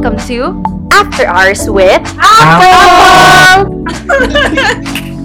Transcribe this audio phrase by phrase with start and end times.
[0.00, 0.64] welcome to
[0.96, 3.84] After Hours with Apple!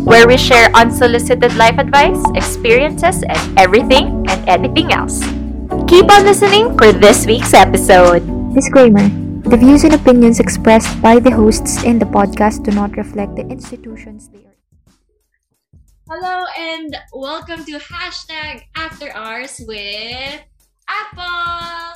[0.03, 5.23] Where we share unsolicited life advice, experiences, and everything and anything else.
[5.87, 8.19] Keep on listening for this week's episode.
[8.53, 9.07] Disclaimer
[9.47, 13.47] The views and opinions expressed by the hosts in the podcast do not reflect the
[13.47, 14.59] institutions they are.
[16.11, 20.43] Hello and welcome to hashtag After Hours with
[20.89, 21.95] Apple.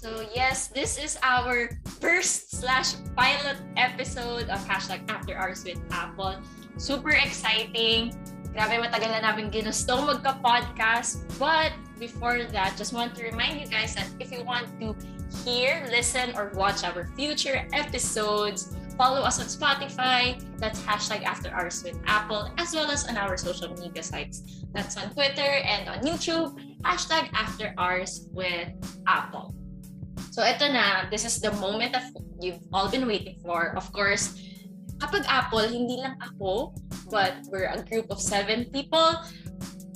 [0.00, 1.68] So yes, this is our
[2.00, 6.40] first slash pilot episode of hashtag After Hours with Apple.
[6.80, 8.16] Super exciting.
[8.50, 11.22] Grabe matagal na namin ginusto magka-podcast.
[11.38, 14.96] But before that, just want to remind you guys that if you want to
[15.44, 20.40] hear, listen, or watch our future episodes, follow us on Spotify.
[20.58, 24.42] That's hashtag After Hours with Apple, as well as on our social media sites.
[24.72, 26.56] That's on Twitter and on YouTube.
[26.82, 28.72] Hashtag After Hours with
[29.06, 29.54] Apple.
[30.40, 33.76] So ito na, this is the moment that you've all been waiting for.
[33.76, 34.40] Of course,
[34.96, 36.72] kapag Apple, hindi lang ako,
[37.12, 39.20] but we're a group of seven people.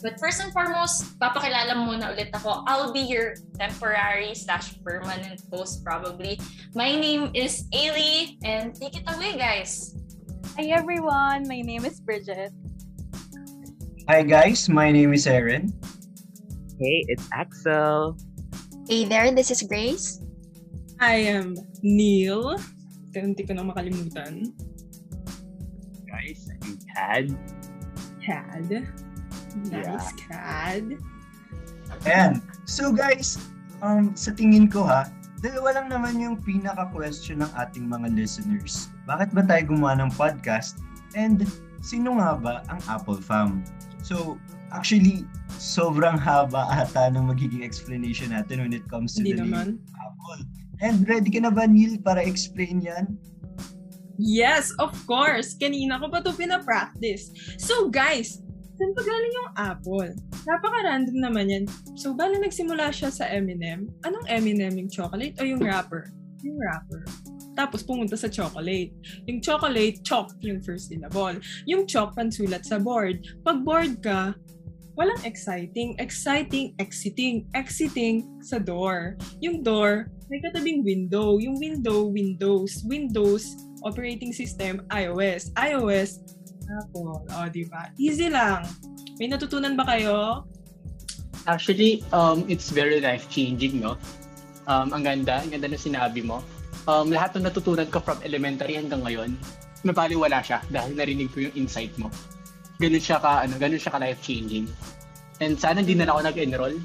[0.05, 2.61] But first and foremost, papakilala muna ulit ako.
[2.69, 6.37] I'll be your temporary slash permanent host probably.
[6.77, 9.97] My name is Ailey, and take it away, guys.
[10.61, 12.53] Hi everyone, my name is Bridget.
[14.13, 15.73] Hi guys, my name is Aaron.
[16.77, 18.21] Hey, it's Axel.
[18.85, 20.21] Hey there, this is Grace.
[21.01, 22.59] I am Neil.
[23.15, 24.51] Hindi ko na makalimutan.
[26.07, 27.27] Guys, I'm Tad.
[28.25, 28.71] Cad.
[29.71, 30.99] Nice, Cad.
[32.09, 32.43] Ayan.
[32.65, 33.39] So guys,
[33.85, 35.07] um, sa tingin ko ha,
[35.45, 38.89] dalawa lang naman yung pinaka-question ng ating mga listeners.
[39.05, 40.81] Bakit ba tayo gumawa ng podcast?
[41.13, 41.45] And
[41.85, 43.61] sino nga ba ang Apple fam?
[44.05, 44.37] So,
[44.73, 45.25] actually,
[45.57, 49.67] sobrang haba ata ng magiging explanation natin when it comes to Hindi the naman.
[49.81, 50.43] name Apple.
[50.83, 53.15] And ready ka na ba, Neil, para explain yan?
[54.19, 55.59] Yes, of course.
[55.59, 57.35] Kanina ko pa ito pinapractice.
[57.59, 58.43] So guys,
[58.79, 60.11] saan pa galing yung apple?
[60.45, 61.65] Napaka-random naman yan.
[61.97, 63.89] So, bala nagsimula siya sa M&M.
[64.05, 64.75] Anong M&M?
[64.77, 66.13] Yung chocolate o yung wrapper?
[66.45, 67.07] Yung wrapper.
[67.55, 68.93] Tapos pumunta sa chocolate.
[69.31, 71.39] Yung chocolate, chalk yung first syllable.
[71.65, 73.25] Yung chalk, pansulat sa board.
[73.47, 74.37] Pag board ka,
[74.99, 75.97] walang exciting.
[76.03, 77.47] Exciting, exiting.
[77.57, 79.17] Exiting sa door.
[79.41, 81.37] Yung door, may katabing window.
[81.37, 82.85] Yung window, Windows.
[82.89, 83.45] Windows,
[83.85, 85.53] operating system, iOS.
[85.57, 86.25] iOS,
[86.65, 87.21] Apple.
[87.29, 87.93] O, di ba?
[88.01, 88.65] Easy lang.
[89.21, 90.43] May natutunan ba kayo?
[91.45, 94.01] Actually, um, it's very life-changing, no?
[94.65, 96.41] Um, ang ganda, ang ganda na sinabi mo.
[96.89, 99.37] Um, lahat ng natutunan ko from elementary hanggang ngayon,
[99.85, 102.09] napaliwala siya dahil narinig ko yung insight mo.
[102.81, 104.67] Ganun siya ka, ano, ganun siya ka life-changing.
[105.45, 106.77] And sana hindi na ako nag-enroll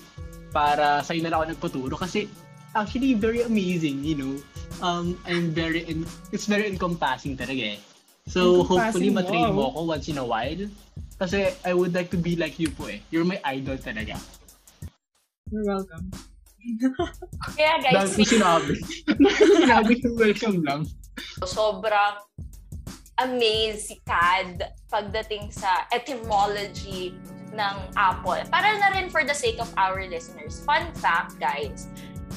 [0.52, 2.28] para sa'yo na ako nagputuro kasi
[2.76, 4.34] actually very amazing, you know.
[4.82, 7.80] Um, I'm very, en- it's very encompassing talaga eh.
[8.30, 9.72] So, hopefully matrain mo wow.
[9.74, 10.64] ako once in a while.
[11.20, 13.02] Kasi I would like to be like you po eh.
[13.10, 14.16] You're my idol talaga.
[15.50, 16.14] You're welcome.
[17.58, 18.74] Kaya Dahil guys, ko sinabi.
[19.64, 20.84] sinabi ko welcome lang.
[21.44, 22.16] sobrang
[23.20, 27.12] amazed si Cad pagdating sa etymology
[27.52, 28.46] ng Apple.
[28.48, 30.64] Para na rin for the sake of our listeners.
[30.64, 31.92] Fun fact, guys,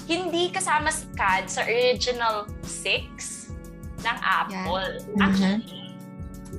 [0.07, 3.49] hindi kasama si Cad sa original six
[4.03, 4.99] ng Apple.
[5.23, 5.95] Actually,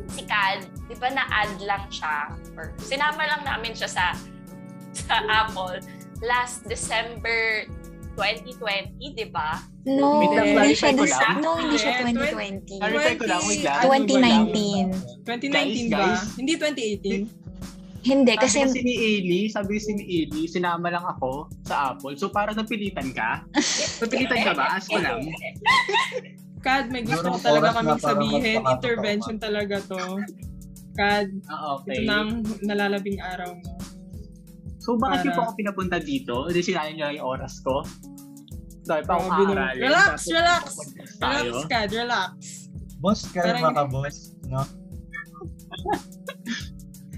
[0.10, 4.06] si Cad, di ba na-add lang siya, or sinama lang namin siya sa
[5.08, 5.82] sa Apple
[6.24, 7.68] last December
[8.16, 9.58] 2020, di ba?
[9.84, 12.80] No, Wait lang, hindi siya, this, no, hindi siya Eh, 2020.
[12.80, 13.82] Clarify ko lang, wait lang.
[13.84, 15.26] 2019.
[15.28, 16.38] 2019 Guys, ba?
[16.38, 17.43] Hindi 2018?
[18.04, 22.20] Hindi, Kasi sabi kasi ni Ailey, sabi kasi ni Ailey, sinama lang ako sa Apple.
[22.20, 23.48] So, para napilitan ka?
[24.04, 24.76] napilitan ka ba?
[24.76, 25.24] Ask ko lang.
[26.66, 28.60] Kad, may gusto ko talaga kaming sabihin.
[28.60, 30.20] Intervention talaga to.
[30.94, 31.96] Kad, Ah, okay.
[31.96, 32.32] ito na ang
[32.62, 33.72] nalalabing araw mo.
[34.80, 36.36] So, bakit Para- niyo po ako pinapunta dito?
[36.44, 37.88] Hindi sinayin niyo yung oras ko.
[38.84, 39.52] Dahil pa ako Grabe no.
[39.56, 39.80] aaralin.
[39.82, 40.64] Relax, relax.
[41.18, 42.32] Relax, Kad, relax.
[43.00, 44.36] Boss, kalma Parang- ka, boss.
[44.44, 44.64] No?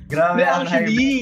[0.08, 0.90] Grabe No, ang hype.
[0.90, 1.14] actually,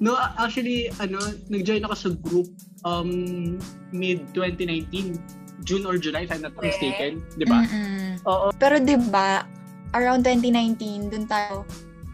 [0.00, 1.20] no, actually, ano,
[1.52, 2.48] nag-join ako sa group
[2.86, 3.56] um,
[3.92, 5.16] mid-2019.
[5.66, 7.26] June or July, if I'm not mistaken.
[7.34, 7.66] Di ba?
[7.66, 8.22] Mm-mm.
[8.28, 8.54] Oo.
[8.54, 9.42] Pero 'di ba,
[9.96, 11.66] around 2019, dun tayo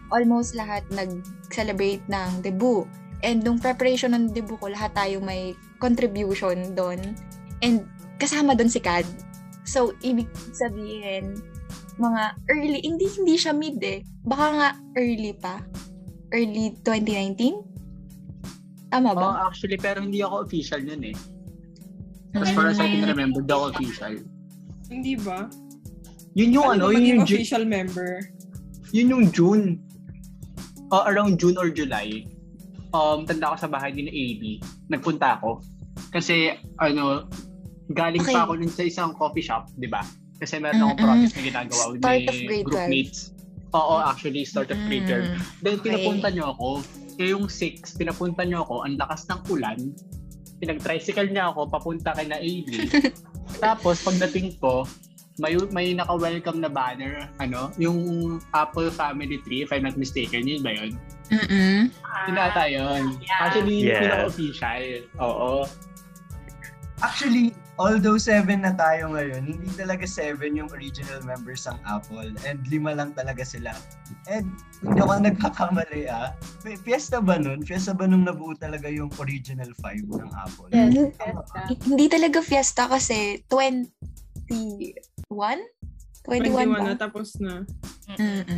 [0.09, 2.87] almost lahat nag-celebrate ng debut.
[3.21, 7.13] And nung preparation ng debut ko, lahat tayo may contribution doon.
[7.61, 9.07] And kasama doon si Kad.
[9.63, 11.39] So, ibig sabihin,
[11.95, 14.03] mga early, hindi hindi siya mid eh.
[14.27, 14.69] Baka nga
[14.99, 15.63] early pa.
[16.33, 17.61] Early 2019?
[18.89, 19.21] Tama ba?
[19.21, 21.17] Oh, actually, pero hindi ako official nun eh.
[22.33, 24.17] As far as I can remember, daw official.
[24.89, 25.45] Hindi ba?
[26.33, 28.17] Yun yung ano, Paano yun yung, Ju- official member.
[28.89, 29.77] yun yung June.
[30.89, 32.25] Uh, around June or July.
[32.93, 34.41] Um, tanda ko sa bahay ni na AB.
[34.89, 35.61] Nagpunta ako.
[36.09, 37.25] Kasi, ano,
[37.89, 38.33] galing Okay.
[38.33, 40.01] pa ako nun sa isang coffee shop, di ba?
[40.37, 41.05] Kasi meron akong Mm-mm.
[41.05, 43.32] project na ginagawa with Start my groupmates.
[43.73, 45.33] Oo, actually, start of grade 12.
[45.33, 45.37] Mm.
[45.59, 45.85] Then, Okay.
[45.89, 46.67] pinapunta nyo ako.
[47.13, 49.79] Kaya yung 6, pinapunta nyo ako, ang lakas ng ulan.
[50.57, 52.69] Pinag-tricycle niya ako, papunta kay na AB.
[53.65, 54.85] Tapos, pagdating ko,
[55.35, 57.97] may may naka-welcome na banner, ano, yung
[58.53, 60.93] Apple Family Tree, if I'm not mistaken, yun ba yun?
[61.33, 61.89] Mm-mm.
[62.29, 63.17] Yun ata yun.
[63.19, 63.41] yeah.
[63.41, 63.97] Actually, Yes.
[63.99, 64.83] pinaka-official.
[65.17, 65.65] Oo.
[67.01, 72.61] Actually, although seven na tayo ngayon, hindi talaga seven yung original members ng Apple and
[72.69, 73.73] lima lang talaga sila.
[74.29, 74.49] And
[74.85, 76.37] hindi ako nagkakamali ah.
[76.61, 77.65] Fiesta ba nun?
[77.65, 80.69] Fiesta ba nung nabuo talaga yung original five ng Apple?
[80.69, 81.59] Yes, fiesta.
[81.89, 83.89] Hindi talaga fiesta kasi 21?
[85.29, 85.59] 21
[86.23, 86.95] 21 na, ba?
[86.95, 87.67] tapos na.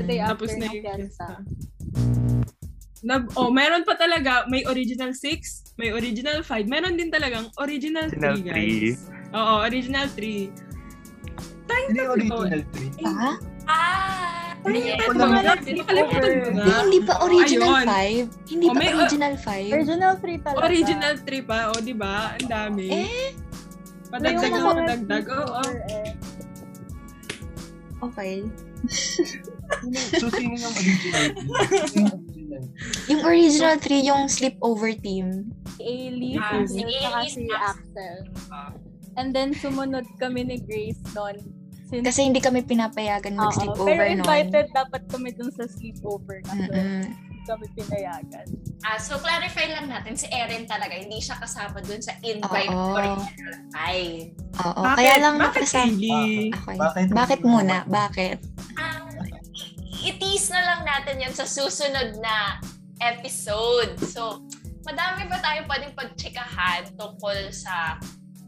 [0.05, 1.27] Day Tapos na ng yung fiesta.
[1.41, 2.24] fiesta.
[3.01, 8.07] Na, oh, meron pa talaga, may original 6, may original 5, meron din talagang original
[8.07, 8.97] 3, Original guys.
[9.31, 10.47] Oo, original 3.
[11.85, 12.91] Hindi yung original three.
[12.95, 13.35] Pa?
[13.67, 14.53] Ah!
[14.65, 15.53] Hindi nakalimutan mo na.
[15.61, 15.81] Hindi,
[16.81, 17.85] hindi pa original Ayun.
[17.85, 18.49] 5.
[18.49, 19.69] Hindi Oh, pa may- original 5.
[19.69, 20.63] Original 3 talaga.
[20.65, 22.15] Original 3 pa, o, di ba?
[22.33, 22.87] Ang dami.
[22.89, 23.29] Eh,
[24.07, 25.23] Padagdag na mga padagdag.
[25.29, 25.61] Oo.
[28.03, 28.35] Okay.
[28.87, 31.81] So, sino yung original three?
[31.85, 32.09] Sino
[33.07, 35.49] yung original 3, yung sleepover team.
[35.75, 38.17] Si Ailey, Ah, si si Will, saka Ailey, si si Axel.
[39.15, 41.39] And then, sumunod kami ni Grace doon.
[41.85, 44.17] Since, Kasi hindi kami pinapayagan mag-sleepover pero noon.
[44.19, 46.41] invited dapat kami dun sa sleepover.
[46.41, 47.01] Kasi Mm-mm.
[47.05, 48.47] hindi kami pinayagan.
[48.81, 52.93] Ah, so clarify lang natin, si Erin talaga, hindi siya kasama dun sa invite Oo.
[52.95, 54.33] original five.
[54.63, 54.97] Oo, Bakit?
[54.97, 55.85] kaya lang Bakit, nakasama.
[55.85, 56.49] Kylie?
[56.51, 56.75] Okay.
[56.75, 57.05] Bakit?
[57.11, 57.77] Bakit muna?
[57.85, 58.37] Bakit?
[60.35, 62.59] I-tease na lang natin yan sa susunod na
[62.99, 63.95] episode.
[64.03, 64.43] So,
[64.83, 67.95] madami ba tayo pwedeng pagchikahan tungkol sa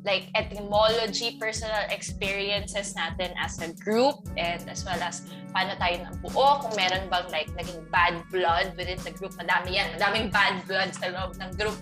[0.04, 6.60] like etymology, personal experiences natin as a group and as well as paano tayo nabuo,
[6.60, 9.32] kung meron bang like naging bad blood within the group.
[9.40, 9.88] Madami yan.
[9.96, 11.80] Madaming bad blood sa loob ng group.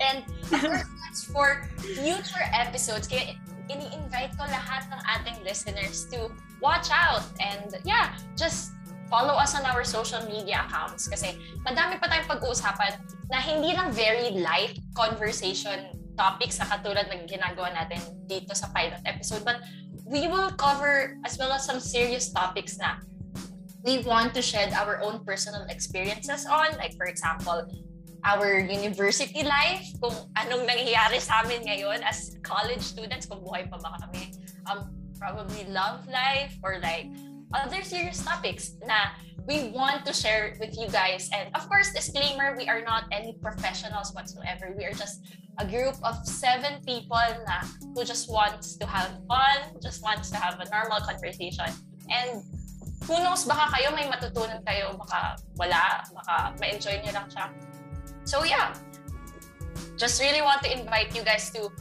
[0.00, 3.04] And of course, that's for future episodes.
[3.04, 3.36] Kaya
[3.68, 6.32] ini-invite ko lahat ng ating listeners to
[6.64, 8.77] watch out and yeah, just
[9.08, 13.00] follow us on our social media accounts kasi madami pa tayong pag-uusapan
[13.32, 19.00] na hindi lang very light conversation topics na katulad ng ginagawa natin dito sa pilot
[19.08, 19.64] episode but
[20.08, 23.00] we will cover as well as some serious topics na
[23.86, 27.64] we want to shed our own personal experiences on like for example
[28.26, 33.78] our university life, kung anong nangyayari sa amin ngayon as college students, kung buhay pa
[33.78, 34.34] ba kami,
[34.66, 37.10] um, probably love life or like
[37.54, 39.16] other serious topics na
[39.48, 41.30] we want to share with you guys.
[41.32, 44.76] And of course, disclaimer, we are not any professionals whatsoever.
[44.76, 45.24] We are just
[45.58, 47.64] a group of seven people na
[47.96, 51.72] who just wants to have fun, just wants to have a normal conversation.
[52.12, 52.44] And
[53.08, 57.48] who knows, baka kayo may matutunan kayo, baka wala, baka ma-enjoy nyo lang siya.
[58.28, 58.76] So yeah,
[59.96, 61.72] just really want to invite you guys to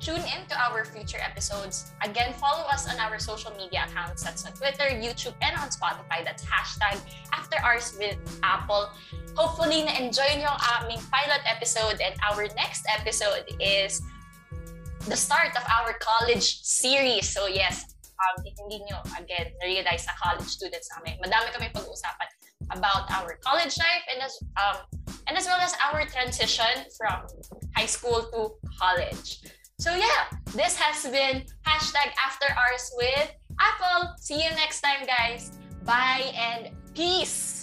[0.00, 1.92] tune into our future episodes.
[2.02, 4.24] Again, follow us on our social media accounts.
[4.24, 6.24] That's on Twitter, YouTube, and on Spotify.
[6.24, 6.98] That's hashtag
[7.32, 8.88] After Hours with Apple.
[9.36, 14.00] Hopefully, na-enjoy nyo ang aming pilot episode and our next episode is
[15.06, 17.28] the start of our college series.
[17.28, 17.84] So yes,
[18.16, 21.20] um, hindi nyo, again, na-realize na college students kami.
[21.20, 22.28] Madami kami pag-uusapan
[22.72, 24.76] about our college life and as, um,
[25.28, 27.28] and as well as our transition from
[27.76, 29.44] high school to college.
[29.80, 34.12] So yeah, this has been hashtag After Hours with Apple.
[34.18, 35.52] See you next time, guys.
[35.86, 37.59] Bye and peace.